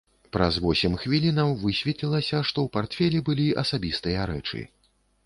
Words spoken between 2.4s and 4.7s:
што ў партфелі былі асабістыя рэчы.